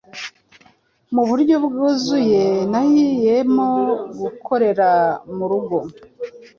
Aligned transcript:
Muburyo 1.13 1.55
bwuzuye 1.65 2.43
nahiemo 2.71 3.69
gukorera 4.19 4.89
murugo 5.35 5.77